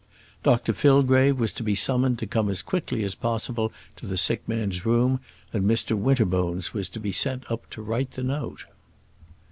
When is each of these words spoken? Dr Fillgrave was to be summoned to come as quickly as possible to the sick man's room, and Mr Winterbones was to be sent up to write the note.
Dr 0.41 0.73
Fillgrave 0.73 1.37
was 1.37 1.51
to 1.51 1.61
be 1.61 1.75
summoned 1.75 2.17
to 2.17 2.25
come 2.25 2.49
as 2.49 2.63
quickly 2.63 3.03
as 3.03 3.13
possible 3.13 3.71
to 3.97 4.07
the 4.07 4.17
sick 4.17 4.41
man's 4.49 4.83
room, 4.83 5.19
and 5.53 5.63
Mr 5.63 5.95
Winterbones 5.95 6.73
was 6.73 6.89
to 6.89 6.99
be 6.99 7.11
sent 7.11 7.51
up 7.51 7.69
to 7.69 7.83
write 7.83 8.09
the 8.13 8.23
note. 8.23 8.65